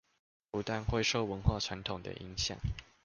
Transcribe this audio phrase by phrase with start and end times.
[0.49, 2.55] 不但會受文化傳統的影響